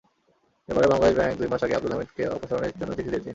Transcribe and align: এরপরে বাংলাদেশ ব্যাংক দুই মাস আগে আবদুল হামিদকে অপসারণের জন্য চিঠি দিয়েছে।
এরপরে 0.69 0.87
বাংলাদেশ 0.91 1.15
ব্যাংক 1.17 1.35
দুই 1.39 1.49
মাস 1.51 1.61
আগে 1.63 1.75
আবদুল 1.75 1.93
হামিদকে 1.93 2.23
অপসারণের 2.35 2.77
জন্য 2.79 2.91
চিঠি 2.97 3.09
দিয়েছে। 3.11 3.29